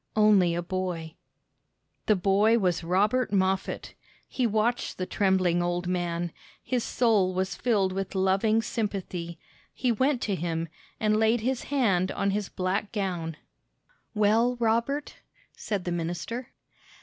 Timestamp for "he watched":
4.27-4.97